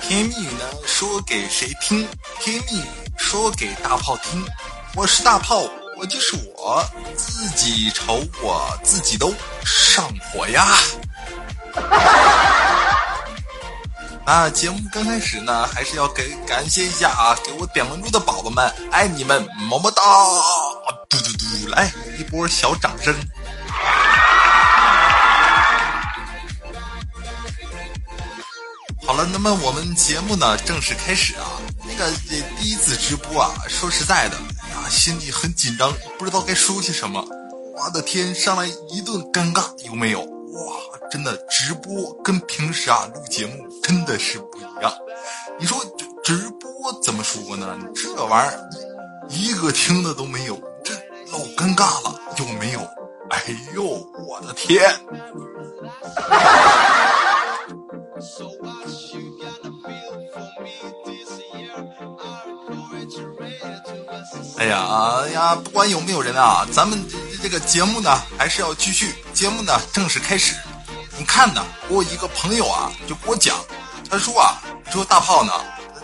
[0.00, 2.06] 甜言蜜语呢，说给谁听？
[2.40, 2.84] 甜言蜜语
[3.16, 4.44] 说给大炮听。
[4.94, 5.62] 我是大炮，
[5.96, 6.84] 我就是我，
[7.16, 9.34] 自己瞅我自己都
[9.64, 10.66] 上火呀。
[14.24, 20.02] 啊，节目刚开始呢，还是要给感谢一下啊，给我点关注的宝宝们，爱你们，么么哒！
[21.08, 23.14] 嘟嘟嘟，来一波小掌声。
[29.04, 31.60] 好了，那么我们节目呢正式开始啊。
[31.84, 37.24] 那个第一次直播啊，说实在的，啊，心里很紧张，不知道该说些什么。
[37.76, 40.20] 我的天，上来一顿尴尬，有没有？
[40.20, 40.76] 哇，
[41.10, 44.92] 真的直播跟平时啊录节目真的是不一样。
[45.58, 45.78] 你说
[46.22, 46.70] 直播
[47.02, 47.76] 怎么说呢？
[47.94, 48.70] 这玩意儿
[49.28, 50.94] 一个听的都没有，这
[51.32, 52.80] 老尴尬了，有没有？
[53.30, 53.42] 哎
[53.74, 53.82] 呦，
[54.26, 54.80] 我的天！
[64.58, 64.86] 哎呀
[65.24, 67.04] 哎呀，不管有没有人啊，咱们
[67.42, 69.14] 这个节目呢还是要继续。
[69.32, 70.54] 节目呢正式开始。
[71.18, 73.58] 你看呢，我一个朋友啊就给我讲，
[74.08, 75.52] 他说啊，说大炮呢，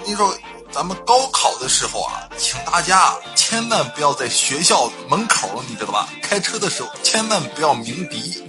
[0.04, 0.36] 你说
[0.72, 6.08] 咱们高考的时候啊，请大家千万不要在学校门口，你知道吧？
[6.22, 8.42] 开车的时候千万不要鸣笛，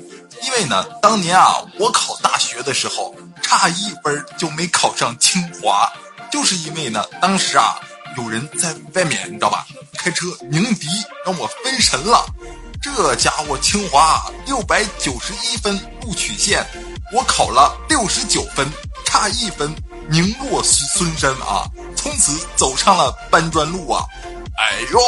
[0.49, 5.87] 因为呢，当年啊，我考大学的时候差一分就没考上清华，
[6.31, 7.79] 就是因为呢，当时啊。
[8.17, 9.65] 有人在外面，你知道吧？
[9.95, 10.87] 开车鸣笛，
[11.23, 12.25] 让我分神了。
[12.81, 16.65] 这家伙，清华六百九十一分录取线，
[17.13, 18.67] 我考了六十九分，
[19.05, 19.73] 差一分，
[20.09, 21.69] 名落孙山啊！
[21.95, 24.03] 从此走上了搬砖路啊！
[24.57, 24.99] 哎呦！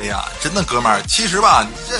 [0.00, 1.98] 哎呀，真的哥们儿，其实吧，你这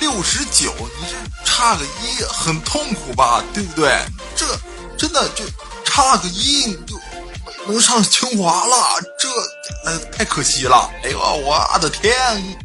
[0.00, 3.42] 六十九，你这差个一，很痛苦吧？
[3.52, 3.98] 对不对？
[4.36, 4.46] 这
[4.96, 5.44] 真的就。
[5.90, 7.00] 差个一你就
[7.66, 8.76] 能上清华了，
[9.18, 9.28] 这
[9.84, 10.88] 呃太可惜了。
[11.02, 12.14] 哎呦，我的天，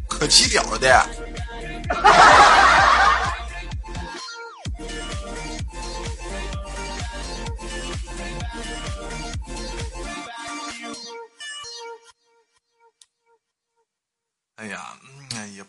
[0.06, 0.88] 可惜了的。
[1.88, 2.73] 哈哈哈哈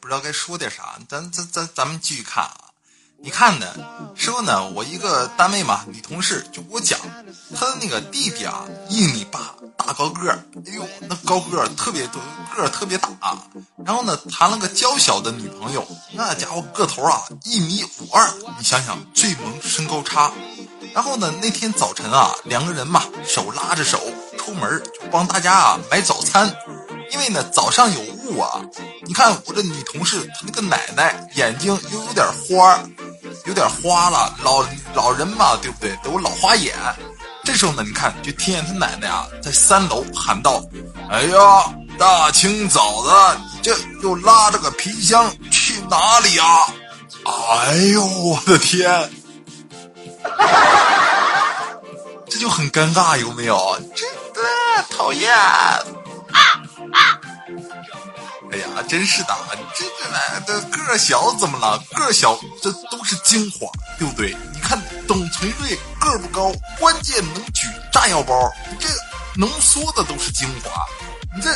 [0.06, 2.54] 不知道该说点啥，咱咱咱咱们继续看啊。
[3.18, 3.66] 你看呢？
[4.16, 7.00] 说呢，我一个单位嘛，女同事就给我讲，
[7.56, 12.22] 她的那个弟弟啊，一米八，大高个儿，哎呦，那高个儿特别多，
[12.56, 13.48] 个儿特别大啊。
[13.84, 15.84] 然后呢，谈了个娇小的女朋友，
[16.14, 20.32] 那家伙个头啊，一米五二，你想想，最萌身高差。
[20.94, 24.00] 然后呢，那天早晨啊，两个人嘛，手拉着手
[24.38, 26.56] 出门，就帮大家啊买早餐。
[27.12, 28.62] 因为呢，早上有雾啊。
[29.06, 32.80] 你看我这女同事，她那个奶奶眼睛又有点花儿。
[33.46, 35.96] 有点花了，老老人嘛，对不对？
[36.04, 36.74] 都老花眼。
[37.44, 40.64] 这时候呢，你看，就听见他奶奶啊，在三楼喊道
[41.12, 41.38] ：“哎呀，
[42.00, 46.48] 大清早的，你这又拉着个皮箱去哪里啊？”
[47.26, 49.12] 哎呦，我的天！
[52.28, 53.80] 这就很尴尬，有没有？
[53.96, 54.42] 真的
[54.90, 55.32] 讨厌。
[55.36, 55.84] 啊
[56.94, 57.20] 啊
[58.52, 59.36] 哎呀，真是的，
[59.76, 60.20] 这个呢，
[60.72, 61.82] 这个小怎么了？
[61.96, 63.68] 个儿小，这都是精华，
[63.98, 64.36] 对不对？
[64.54, 68.88] 你看董存瑞个儿不高，关键能举炸药包，这
[69.36, 70.86] 浓缩的都是精华。
[71.36, 71.50] 你这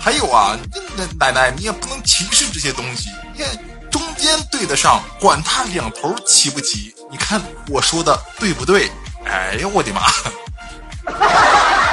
[0.00, 3.10] 还有啊，你这奶奶你也不能歧视这些东西。
[3.34, 6.94] 你看中间对得上，管他两头齐不齐？
[7.10, 8.90] 你看我说的对不对？
[9.24, 10.02] 哎呀，我的妈！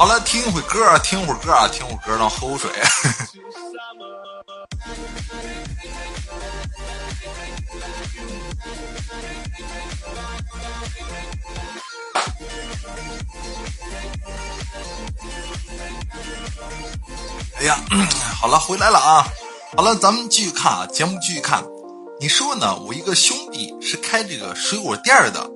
[0.00, 2.70] 好了，听一会儿歌，听会歌啊，听会儿歌，让喝口水。
[17.58, 17.78] 哎呀，
[18.40, 19.26] 好了，回来了啊！
[19.76, 21.62] 好了，咱们继续看啊，节目继续看。
[22.18, 22.74] 你说呢？
[22.86, 25.46] 我一个兄弟是开这个水果店的。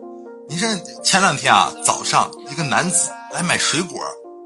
[0.50, 0.68] 你说
[1.02, 3.98] 前两天啊，早上一个男子来买水果。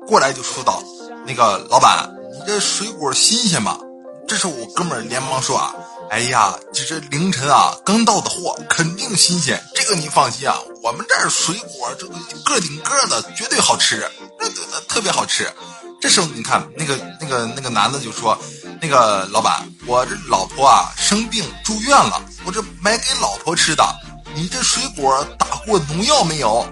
[0.08, 0.82] 过来就说道
[1.26, 3.78] ：“那个老板，你这水果新鲜吗？”
[4.26, 5.74] 这时候我哥们儿连忙说：“啊，
[6.10, 9.62] 哎呀，这这凌晨啊刚到的货，肯定新鲜。
[9.74, 14.10] 这个你放心啊，我们这儿水果这个个顶个的，绝对好吃，
[14.88, 15.46] 特别好吃。”
[16.00, 18.38] 这时候你看那个那个那个男的就说
[18.80, 23.84] ：“那个老板，我这老婆啊生病住院了，我这买给老婆吃的。
[24.34, 26.66] 你这水果打过农药没有？”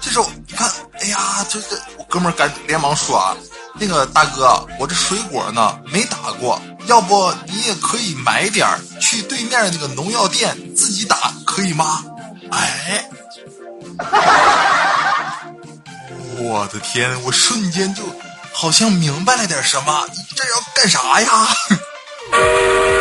[0.00, 1.18] 这时候你看，哎呀，
[1.48, 3.34] 这这我哥们儿赶连忙说啊，
[3.74, 12.04] 那个大哥，我这水果呢没打过，要不你也可以买点儿，去对面那个农药店自己打，可以吗？
[12.52, 13.08] 哎，
[16.38, 18.02] 我的天，我瞬间就
[18.52, 21.48] 好像明白了点什么，你这要干啥呀？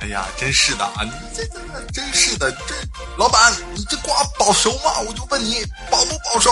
[0.00, 1.02] 哎呀，真是的啊！
[1.02, 2.74] 你这这这真是的，这
[3.16, 5.00] 老板，你这瓜保熟吗？
[5.06, 6.50] 我就问你，保不保熟？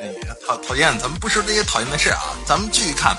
[0.00, 0.98] 哎呀，讨讨厌！
[0.98, 3.14] 咱们不说这些讨厌的事啊，咱们继续看。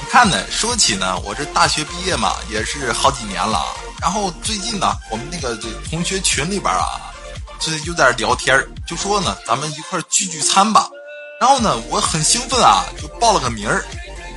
[0.00, 0.44] 你看呢？
[0.50, 3.64] 说起呢，我这大学毕业嘛，也是好几年了。
[4.00, 7.14] 然后最近呢，我们那个这同学群里边啊，
[7.60, 10.90] 这就在聊天就说呢，咱们一块聚聚餐吧。
[11.40, 13.84] 然后呢，我很兴奋啊，就报了个名儿。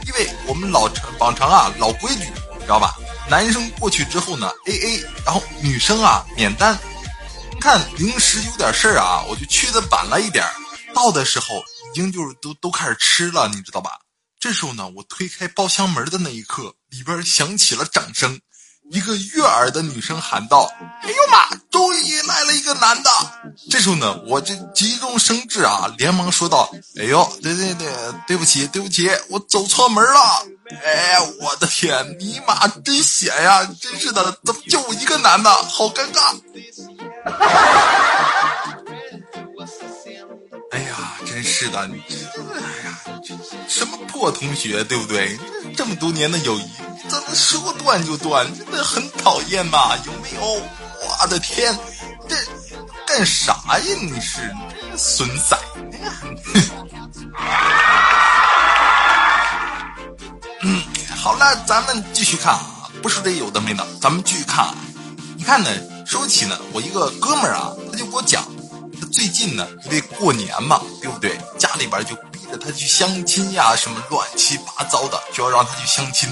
[0.10, 2.24] 因为我们老常往常啊，老规矩，
[2.62, 2.96] 知道吧？
[3.30, 6.76] 男生过去之后呢，A A，然后女生啊免单。
[7.62, 10.52] 看临时有点事儿啊，我就去的晚了一点儿
[10.96, 13.92] 到的时候已经就是都都开始吃了，你知道吧？
[14.40, 18.40] 这时候呢，我推开包厢门的那一刻，里边响起了掌声。
[18.92, 20.70] 一个悦耳的女声喊道
[21.04, 23.10] ：“哎呦妈，终于来了一个男的！”
[23.70, 27.88] 这时候呢，我这急中生智啊，连忙说道：“哎呦，对对对，
[28.28, 30.44] 对不起，对不起，我走错门了。”
[30.84, 33.68] 哎，我的天，尼玛真险呀！
[33.82, 35.50] 真是的，怎么就我一个男的？
[35.52, 36.36] 好尴尬！
[40.72, 42.16] 哎呀，真是的，你这，
[42.54, 43.36] 哎呀，这
[43.68, 45.38] 什么破同学，对不对？
[45.80, 46.70] 这么多年的友谊。
[47.08, 49.98] 怎么说断就断，真的很讨厌吧？
[50.06, 50.62] 有没有？
[51.02, 51.74] 我的天，
[52.28, 52.36] 这
[53.08, 53.80] 干啥呀？
[54.02, 54.54] 你是
[54.98, 55.58] 损仔？
[60.64, 60.84] 嗯，
[61.16, 64.76] 好了，咱们继续看啊，不是这有的没的，咱们继续看啊。
[65.38, 65.70] 你看呢，
[66.06, 68.44] 说起呢，我一个哥们儿啊，他就给我讲，
[69.00, 71.40] 他最近呢，因为过年嘛，对不对？
[71.58, 76.30] 家里边就逼着他去相亲呀，什么乱七八糟的，就要让他去相亲。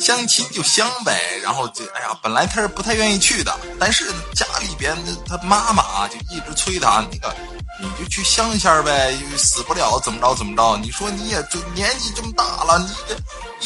[0.00, 4.96] 相亲就相呗，然后就哎呀，本来他是不太愿意去的，但是家里边
[5.26, 7.34] 他妈妈啊就一直催他，那个
[7.78, 10.78] 你就去相一下呗，死不了怎么着怎么着？
[10.78, 13.14] 你说你也就年纪这么大了，你这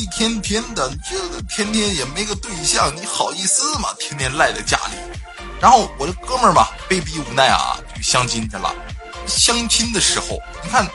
[0.03, 3.91] 一天天的，这天天也没个对象，你好意思吗？
[4.01, 4.97] 天天赖在家里。
[5.61, 8.73] 然后我这哥们儿吧，被逼无奈啊，相亲去了。
[9.27, 10.87] 相亲的时候，你看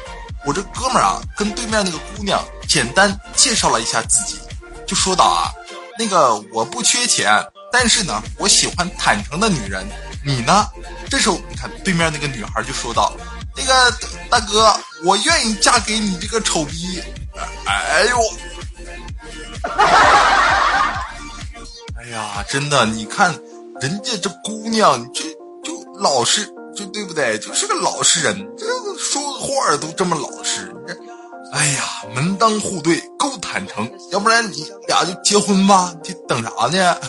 [0.45, 4.39] 我这哥们儿啊，跟对面那个姑娘简单介绍了一下自己。
[4.87, 5.51] 就说到啊，
[5.99, 9.85] 那个我不缺钱，但是呢，我喜欢坦诚的女人。
[10.23, 10.65] 你呢？
[11.09, 13.11] 这时候你看对面那个女孩就说道
[13.57, 13.91] ：“那个
[14.29, 14.73] 大哥，
[15.03, 17.03] 我愿意嫁给你这个丑逼。”
[17.67, 18.17] 哎呦！
[21.99, 23.37] 哎呀，真的，你看
[23.81, 25.23] 人家这姑娘，这
[25.61, 27.37] 就老是，就对不对？
[27.39, 28.65] 就是个老实人，这
[28.97, 30.73] 说话都这么老实。
[31.53, 31.83] 哎呀，
[32.15, 36.97] 门当户对，够坦诚，要不然你俩就结婚吧，你等啥呢？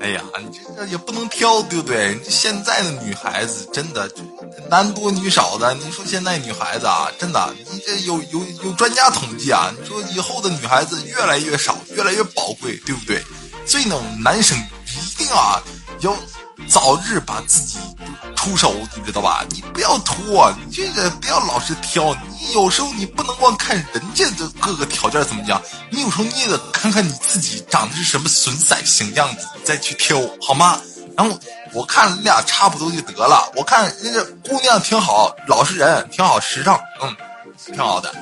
[0.00, 2.18] 哎呀，你这也不能挑，对不对？
[2.24, 4.10] 这现在的女孩子真的
[4.70, 13.22] 男多女少的，你说现在女孩子啊，真的，你这有有有专家统计啊，你说以后的女孩子越来越少，越来越宝贵，对不对？
[13.66, 13.94] 所以呢，
[14.24, 15.62] 男生一定啊
[16.00, 16.16] 要。
[16.68, 17.78] 早日把自己
[18.34, 19.44] 出手，你知道吧？
[19.50, 22.14] 你不要拖，你这个不要老是挑。
[22.40, 30.80] 你有时候你不能光看人家的各个条件怎么讲，你有时候你也得看看你自己长得是什么损色型样子，再去挑，好吗？
[31.16, 31.38] 然后
[31.74, 33.52] 我看你俩差不多就得了。
[33.54, 37.16] 我看人家姑娘挺好，老实人，挺好，时尚，嗯，
[37.66, 38.12] 挺好的。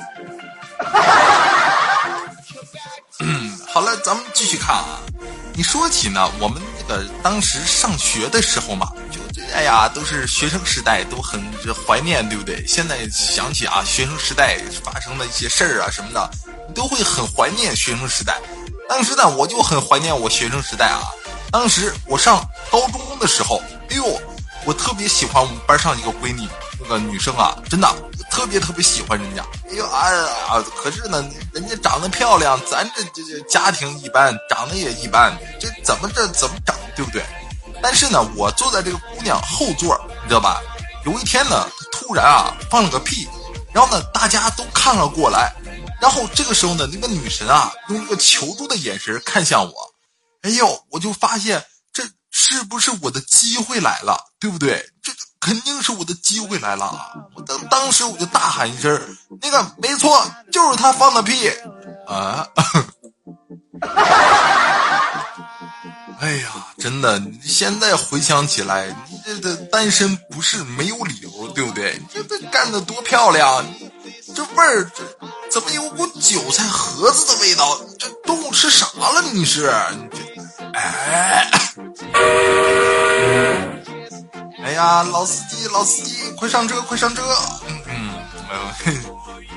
[3.19, 4.99] 嗯，好了，咱们继续看啊。
[5.53, 9.21] 你说起呢，我们呃当时上学的时候嘛，就
[9.53, 11.41] 哎呀，都是学生时代，都很
[11.87, 12.65] 怀念，对不对？
[12.67, 16.29] 现在想起啊，学生时代发生的一些事儿啊什么的，
[16.75, 18.37] 都会很怀念学生时代。
[18.89, 20.99] 当时呢，我就很怀念我学生时代啊。
[21.49, 24.21] 当时我上高中的时候，哎呦，
[24.65, 26.47] 我特别喜欢我们班上一个闺女，
[26.79, 27.87] 那个女生啊，真的
[28.29, 29.43] 特别特别喜欢人家。
[29.69, 30.07] 哎呦啊
[30.47, 30.63] 啊！
[30.75, 37.23] 可是呢，人家长得漂亮，咱这这这家庭一般，长得也一般，这怎么这怎么长，对不对？
[37.81, 40.61] 但是呢，我坐在这个姑娘后座，你知道吧？
[41.05, 43.27] 有一天呢，突然啊放了个屁，
[43.73, 45.51] 然后呢，大家都看了过来，
[45.99, 49.73] 然后这个时候呢，那个女神啊用一个求助的眼神看向我，
[50.43, 51.65] 哎呦，我就发现
[52.31, 54.89] 是不是我的机会来了，对不对？
[55.03, 55.11] 这。
[55.41, 57.11] 肯定是我的机会来了！
[57.33, 61.49] 我当当时我就大喊一声：“那个没错，就是他放的屁
[62.05, 62.47] 啊！”
[66.21, 71.99] 哎呀，真的，现在回想起来，你这这单身不是没有理由对不对？
[72.13, 73.65] 这这干的多漂亮，
[74.35, 75.03] 这味儿这
[75.49, 77.81] 怎么有股韭菜盒子的味道？
[77.97, 79.23] 这中午吃啥了？
[79.33, 79.65] 你是？
[79.65, 79.91] 哎，
[84.63, 87.21] 哎呀，老司机，老司机，快上车，快上车！
[87.67, 88.11] 嗯嗯，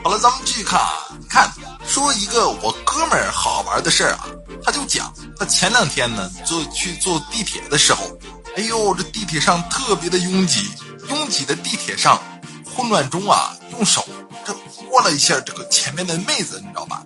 [0.02, 1.50] 好了，咱们继续看啊，看
[1.86, 4.26] 说一个我哥们儿好玩的事儿啊，
[4.64, 8.04] 他就讲他前两天呢坐去坐地铁的时候。
[8.56, 10.70] 哎呦，这地铁上特别的拥挤，
[11.08, 12.22] 拥挤的地铁上，
[12.64, 14.06] 混乱中啊，用手
[14.44, 14.54] 这
[14.88, 17.02] 摸了一下这个前面的妹子，你知道吧？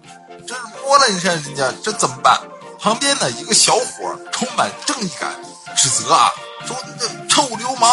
[0.47, 2.39] 这摸了一下人家，这怎么办？
[2.81, 5.31] 旁边呢一个小伙充满正义感，
[5.77, 6.31] 指责啊，
[6.67, 7.91] 说这臭流氓。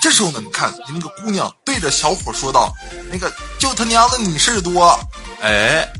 [0.00, 2.72] 这时候呢，你看你那个姑娘对着小伙说道
[3.12, 4.98] ：“那个就他娘的你事儿多。”
[5.42, 5.88] 哎。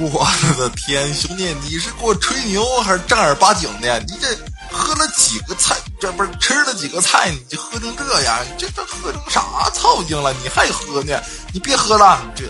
[0.00, 0.24] 我
[0.56, 3.98] 的天，兄弟，你是给我吹牛还是正儿八经的？
[4.00, 4.28] 你这
[4.70, 8.38] 喝了几个菜，这不是吃了几个菜，你就喝成这样？
[8.56, 10.32] 这这喝成啥操性了？
[10.34, 11.20] 你还喝呢？
[11.52, 12.44] 你别喝了，这，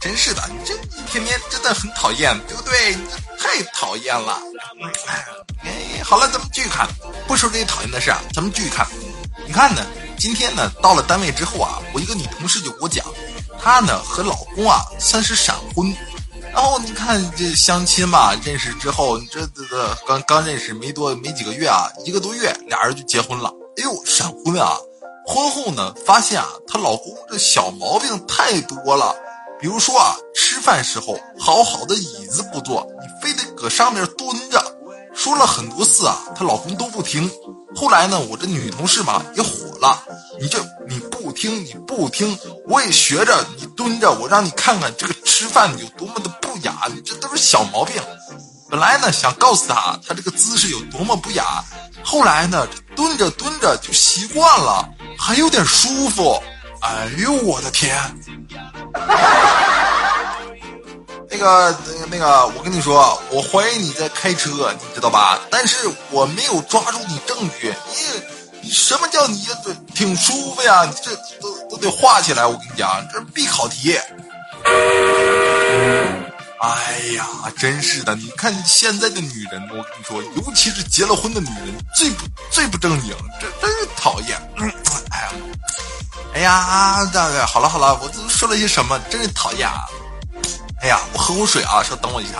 [0.00, 2.94] 真是的，你这一天天真的很讨厌，对不对？
[2.94, 4.40] 你这太讨厌了。
[5.64, 6.88] 哎，好了，咱们继续看，
[7.26, 8.86] 不说这些讨厌的事啊，咱们继续看。
[9.46, 9.84] 你看呢？
[10.18, 13.04] 今天呢，到了单位之后啊，我一个女同事就给我讲，
[13.62, 15.94] 她呢和老公啊算是闪婚，
[16.52, 23.48] 然后你看这相亲嘛，认识之后，这这这刚刚认识没多没几个月啊，一个多月俩人就结婚了。
[23.76, 24.76] 哎呦，闪婚啊！
[25.30, 29.14] 婚后呢，发现啊，她老公这小毛病太多了，
[29.60, 34.58] 比如说啊，吃饭时候好好的椅子不坐，你非得搁上面蹲着。
[35.14, 37.30] 说了很多次啊，她老公都不听。
[37.76, 39.50] 后来呢，我这女同事嘛也火
[39.82, 40.02] 了，
[40.40, 40.58] 你这
[40.88, 48.00] 你不听你不听，我也学着你蹲着，我让你看看这个吃饭有多么的不雅，你这都是小毛病。
[48.70, 51.62] 本来呢想告诉她，她这个姿势有多么不雅，
[52.02, 52.66] 后来呢
[52.96, 56.40] 蹲着蹲着就习惯了，还有点舒服。
[56.80, 57.98] 哎呦我的天！
[61.30, 65.38] 那个、那个、那个，我跟你说，我怀疑你在开车，你知道吧？
[65.50, 65.76] 但是
[66.10, 67.74] 我没有抓住你证据。
[67.90, 67.96] 你，
[68.62, 70.84] 你什么叫你这挺舒服呀？
[70.84, 72.46] 你这都都得画起来。
[72.46, 73.98] 我跟你讲，这是必考题。
[76.60, 77.26] 哎呀，
[77.58, 78.14] 真是的！
[78.16, 84.36] 你看现在的女人，我跟你说，尤其是结了婚的女人，最不最不正经，这真是讨厌。
[84.56, 84.72] 嗯
[86.38, 88.96] 哎呀，大概好了好了，我都说了些什么？
[89.10, 89.82] 真是讨厌啊！
[90.80, 92.38] 哎呀，我喝口水啊，稍等我一下。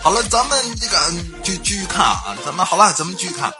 [0.00, 1.12] 好了，咱们这个
[1.42, 3.52] 就继续看啊，咱们好了，咱们继续看。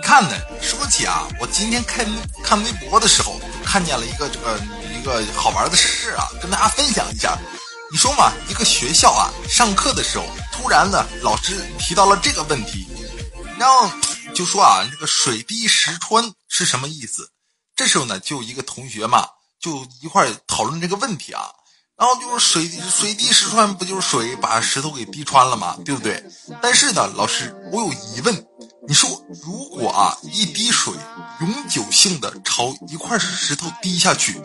[0.00, 0.30] 你看呢？
[0.60, 2.04] 说起啊，我今天看
[2.42, 4.58] 看微博的时候，看见了一个这个
[5.02, 7.36] 一个好玩的事啊，跟大家分享一下。
[7.90, 10.24] 你说嘛，一个学校啊，上课的时候。
[10.52, 12.86] 突然呢，老师提到了这个问题，
[13.58, 13.90] 然后
[14.32, 17.28] 就说啊，这个水滴石穿是什么意思？
[17.74, 19.26] 这时候呢，就一个同学嘛，
[19.60, 21.50] 就一块讨论这个问题啊。
[21.98, 25.76] 然后就是水水滴石穿，不就是水把石头给滴穿了吗？
[25.84, 26.22] 对不对？
[26.60, 28.46] 但是呢，老师，我有疑问。
[28.88, 29.08] 你说，
[29.44, 30.92] 如果啊，一滴水
[31.40, 34.40] 永久性的朝一块石头滴下去，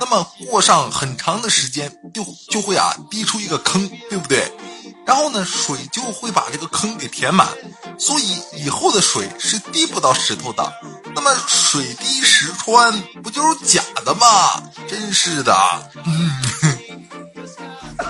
[0.00, 4.50] 那么过上很长的时间，就就会啊，滴出一个坑，对不对？
[5.04, 7.46] 然后呢，水就会把这个坑给填满，
[7.98, 10.72] 所以以后的水是滴不到石头的。
[11.14, 14.62] 那么水滴石穿不就是假的吗？
[14.88, 15.54] 真是的。
[16.06, 16.30] 嗯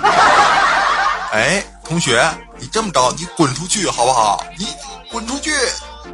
[1.33, 2.23] 哎，同学，
[2.59, 4.45] 你这么着，你滚出去好不好？
[4.59, 4.67] 你
[5.11, 5.53] 滚出去！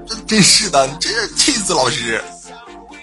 [0.06, 2.22] 真真是的，你真是气死老师。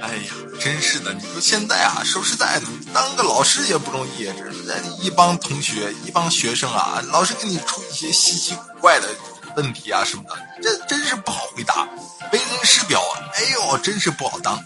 [0.00, 4.24] 哎呀真是的，你说现在啊，说实在的，当个老师也不容易。
[4.66, 9.08] 这一帮同学，一帮学生啊，老师给你出一些稀奇古怪的
[9.56, 11.86] 问题啊什么的，这真是不好回答。
[12.32, 14.58] 为人师表啊，哎呦，真是不好当。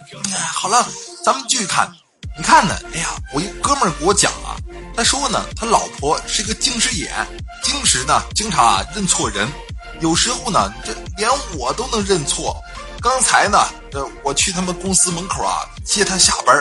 [0.55, 0.87] 好了，
[1.25, 1.91] 咱们继续看。
[2.37, 2.75] 你看呢？
[2.95, 4.57] 哎呀，我一哥们儿给我讲啊，
[4.97, 7.11] 他说呢，他老婆是一个近视眼，
[7.63, 9.49] 近视呢经常啊认错人，
[10.01, 12.57] 有时候呢，这连我都能认错。
[13.01, 13.59] 刚才呢，
[13.93, 16.57] 呃，我去他们公司门口啊接他下班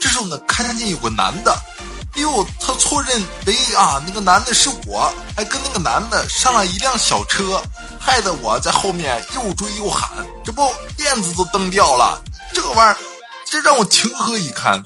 [0.00, 1.52] 这时候呢，看见有个男的，
[2.14, 7.62] 哎呦，他错认为啊那个男的是我，还跟那个男的上了一辆小车，
[8.00, 10.10] 害得我在后面又追又喊，
[10.44, 12.20] 这不链子都蹬掉了，
[12.52, 12.96] 这个玩意儿，
[13.44, 14.82] 这让我情何以堪？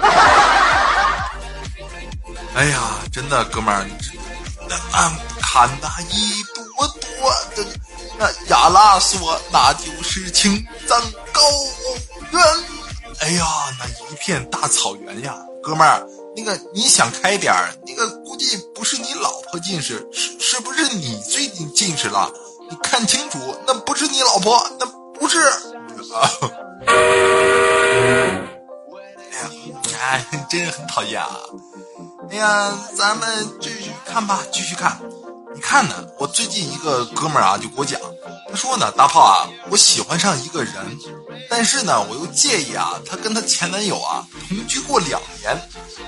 [2.54, 2.80] 哎呀，
[3.12, 3.84] 真的，哥们儿，
[4.68, 5.10] 那俺
[5.40, 6.96] 看那一朵朵
[7.56, 7.66] 的
[8.18, 11.00] 那亚拉说那就是青藏
[11.32, 11.40] 高
[12.30, 12.40] 原。
[13.20, 13.46] 哎呀，
[13.78, 22.30] 那一片大草原呀，哥们儿，那个你想开点儿，那个估计不是你老婆近视，是是不是你最近近视了？
[22.70, 24.86] 你看清楚，那不是你老婆，那
[25.18, 25.40] 不是。
[26.14, 26.30] 啊！
[30.54, 31.36] 哎呀，真很讨厌啊！
[32.30, 35.00] 哎呀，咱们继续看吧，继续看。
[35.52, 36.06] 你看呢？
[36.16, 38.00] 我最近一个哥们儿啊，就给我讲，
[38.48, 40.72] 他说呢，大炮啊，我喜欢上一个人，
[41.50, 45.60] 但是呢，我又介意啊，他跟他前男友啊同居过两年。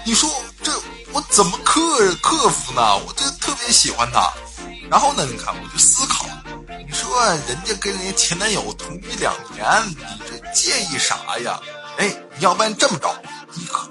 [0.04, 0.30] 你说
[0.62, 0.72] 这
[1.12, 2.96] 我怎么克克服呢？
[2.98, 4.32] 我就特别喜欢他。
[4.88, 6.24] 然后呢，你看，我就思考，
[6.86, 9.96] 你说人家跟人家前男友同居两年，你
[10.30, 11.60] 这介意啥呀？
[11.98, 13.12] 哎，要不然这么着。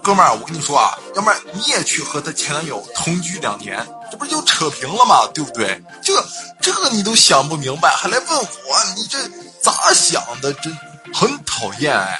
[0.03, 5.27] 哥们儿，我跟你说啊，要不然你也去和他前男友同居两年，这不就扯平了吗？
[5.33, 5.81] 对不对？
[6.03, 6.13] 这
[6.61, 9.17] 这你都想不明白，还来问我，你这
[9.61, 10.53] 咋想的？
[10.53, 10.77] 真
[11.13, 12.19] 很讨厌哎！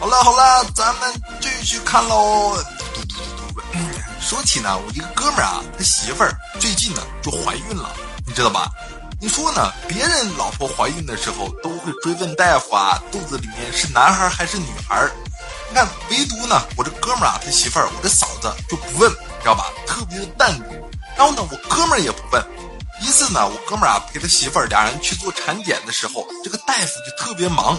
[0.00, 2.56] 好了好了，咱们继续看喽。
[4.20, 7.90] 说起呢，我一个哥们儿啊，他媳妇儿最近呢就怀孕了，
[8.26, 8.70] 你知道吧？
[9.22, 9.72] 你说呢？
[9.86, 15.08] 别人老婆怀孕的时候都会追问大夫啊，肚子里面是男孩还是女孩？
[15.68, 19.72] 你看，唯独呢，我这哥们儿啊，他媳妇儿，我这嫂子就不问，知道吧？
[19.86, 20.64] 特别的淡定。
[21.16, 22.44] 然后呢，我哥们儿也不问。
[23.00, 27.78] 一次呢，我哥们儿啊陪他媳妇儿俩人去做产检的时候，这个大夫就特别忙。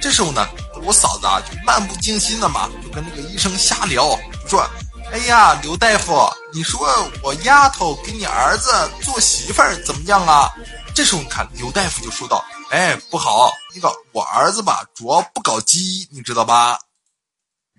[0.00, 0.46] 这时候呢，
[0.84, 4.16] 我嫂子啊就漫不经心的嘛，就跟那个医生瞎聊，
[4.48, 4.64] 说
[5.12, 6.88] ：“哎呀，刘大夫，你说
[7.20, 8.70] 我丫头给你儿子
[9.02, 10.48] 做媳妇儿怎么样啊？”
[10.94, 16.78] 这时候你看刘大夫就说道：“哎，不好，那个我儿子吧，主要不搞基，你知道吧？”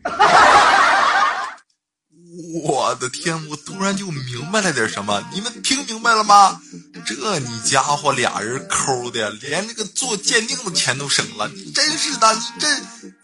[2.65, 6.59] 我的天，我突然就明白了点什么，你们听明白了吗？
[7.05, 12.67] 这你家伙俩人抠的，连那个做鉴定的钱都省了，你真是的，你这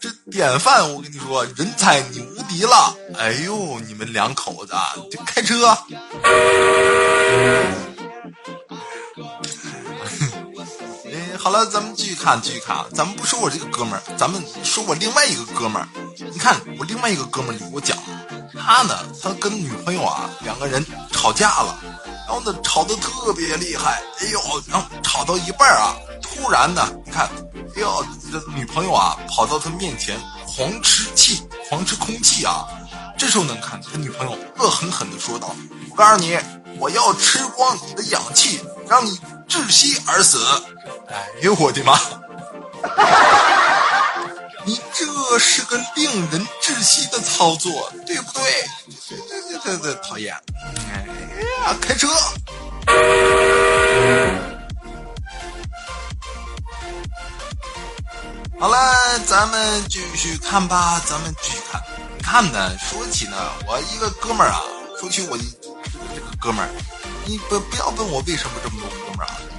[0.00, 2.96] 这典范，我跟你说，人才你无敌了！
[3.18, 4.72] 哎呦，你们两口子
[5.10, 5.76] 就开车。
[11.42, 12.86] 好了，咱们继续看，继续看啊！
[12.94, 15.88] 咱们不说我这个哥们儿，咱们说我另外一个哥们儿。
[16.32, 17.98] 你看，我另外一个哥们儿就给我讲，
[18.54, 21.76] 他呢，他跟女朋友啊两个人吵架了，
[22.28, 27.28] 然后呢吵得特别厉害，哎呦，然后吵到一半啊，突然呢，你看，
[27.74, 32.64] 哎呦，这女朋友啊跑到他面前狂吃气，狂吃空气啊！
[33.18, 35.56] 这时候呢，看他女朋友恶狠狠地说道
[35.90, 36.38] ：“我告诉你，
[36.78, 39.18] 我要吃光你的氧气，让你
[39.52, 40.38] 窒息而死。”
[41.12, 41.98] 哎呦我的妈！
[44.64, 48.42] 你这是个令人窒息的操作，对不对？
[49.10, 50.34] 对对对对，讨厌！
[50.90, 51.04] 哎
[51.66, 52.08] 呀，开车！
[58.58, 61.82] 好了，咱们继续看吧，咱们继续看。
[62.22, 62.74] 看呢？
[62.78, 63.36] 说起呢，
[63.66, 64.62] 我一个哥们儿啊，
[64.98, 65.44] 说起我这
[66.20, 66.70] 个哥们儿，
[67.26, 69.11] 你不不要问我为什么这么多。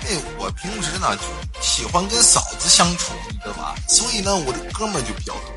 [0.04, 1.24] 为我平时呢就
[1.62, 3.76] 喜欢跟嫂子相处，你知道吧？
[3.88, 5.54] 所以呢，我这哥们儿就比较多。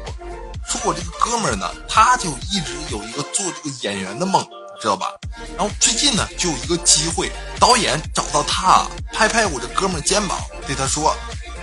[0.67, 4.45] 说我这个哥们儿呢，他就一直有一个做这个演员的梦，
[4.81, 5.13] 知道吧？
[5.57, 7.31] 然后最近呢，就有一个机会，
[7.61, 11.15] 导演找到他，拍拍我这哥们儿肩膀，对他说：“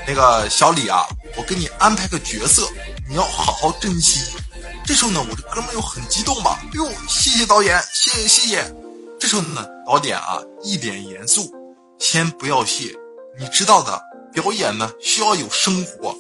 [0.08, 2.66] 那个小李啊，我给你安排个角色，
[3.10, 4.22] 你要好好珍惜。”
[4.86, 8.76] 这时候呢，我这哥们儿又很激动嘛，哟，谢谢导演，谢谢谢谢。
[9.20, 11.52] 这时候呢，导演啊一脸严肃。
[12.04, 12.94] 先不要谢，
[13.40, 13.98] 你知道的，
[14.34, 16.14] 表演呢需要有生活。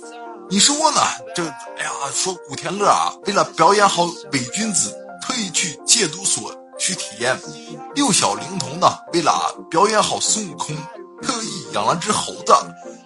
[0.49, 1.01] 你说呢？
[1.35, 7.35] 这哎呀，说古天乐啊，为了表演好伪君子，特意去戒毒所去体验；
[7.95, 10.73] 六小龄童呢，为了表演好孙悟空，
[11.21, 12.53] 特意养了只猴子。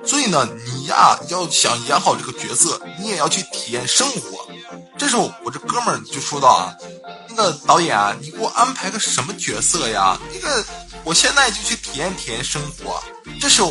[0.06, 4.48] 所以呢，你呀要想演好这个角色，你也要去体验生活。
[5.00, 6.76] 这时候，我这哥们儿就说道啊，
[7.28, 10.16] 那个导演，你给我安排个什么角色呀？
[10.32, 10.64] 那个。
[11.08, 13.02] 我现在就去体验体验生活。
[13.40, 13.62] 这是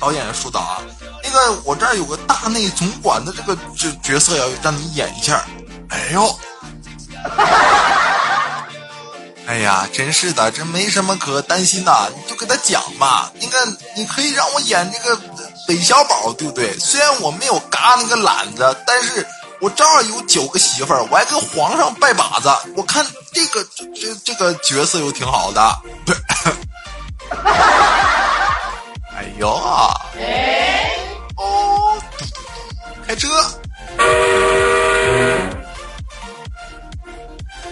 [0.00, 0.80] 导演说道啊，
[1.24, 5.44] 那个我这儿有个大内总管的这个角角色要让你演一下。
[5.88, 6.38] 哎呦，
[9.46, 13.28] 哎呀，真是的，这没什么可担心的，你就给他讲嘛。
[13.40, 15.20] 那个你可以让我演这个
[15.66, 16.78] 韦小宝，对不对？
[16.78, 19.26] 虽然我没有嘎那个懒子，但是
[19.60, 22.48] 我照样有九个媳妇儿，我还跟皇上拜把子。
[22.76, 25.76] 我看这个这这个角色又挺好的，
[26.06, 26.20] 不是。
[29.16, 29.94] 哎呦啊！
[31.36, 31.96] 哦，
[33.06, 33.28] 开车！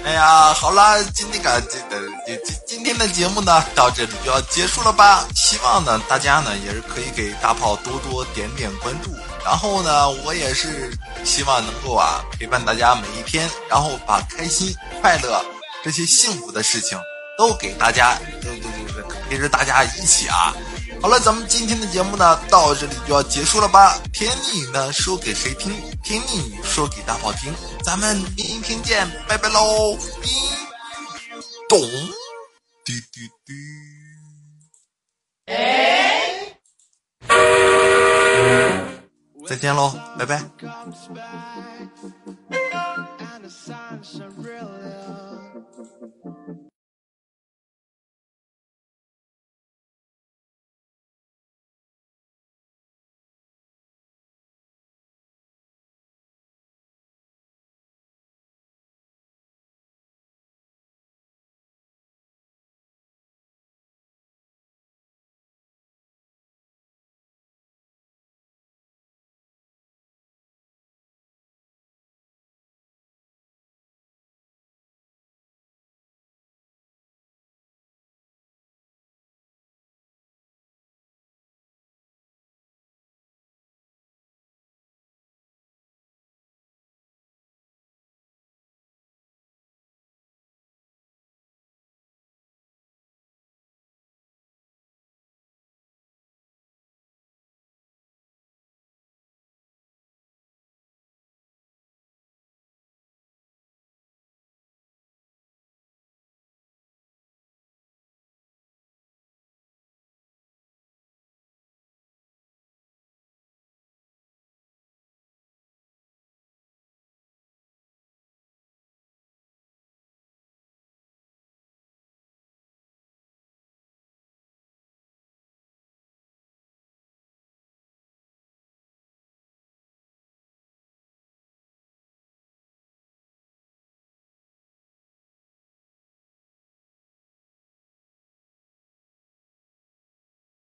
[0.04, 5.24] 哎呀，好了，今天个这个今今今天的节目呢到这里就要结束了吧？
[5.34, 9.10] 希望呢大家呢也是可以给大炮多多点点关注，
[9.44, 10.90] 然后呢我也是
[11.24, 15.40] 希望能够啊陪伴大家每一天，然后把开心、快乐
[15.84, 16.98] 这些幸福的事情
[17.38, 18.71] 都给大家，对对对对，
[19.32, 20.54] 陪着大家一起啊。
[21.00, 23.98] 好了，咱们今天的节目呢到这里就要结束了吧？
[24.12, 25.72] 甜蜜语呢说给谁听？
[26.04, 27.50] 甜蜜语说给大宝听。
[27.82, 29.96] 咱们明天见，拜拜喽！
[30.20, 30.30] 叮
[31.66, 31.80] 咚，
[32.84, 33.54] 滴滴滴。
[39.48, 40.42] 再见喽，拜拜。